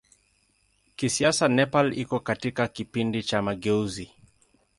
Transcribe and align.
Kisiasa 0.95 1.47
Nepal 1.47 1.93
iko 1.99 2.19
katika 2.19 2.67
kipindi 2.67 3.23
cha 3.23 3.41
mageuzi. 3.41 4.11